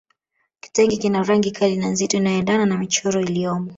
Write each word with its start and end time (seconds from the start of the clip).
Kitenge 0.61 0.95
kina 0.99 1.23
rangi 1.23 1.51
kali 1.51 1.75
na 1.77 1.87
nzito 1.89 2.17
inayoendana 2.17 2.65
na 2.65 2.77
michoro 2.77 3.21
iliyomo 3.21 3.69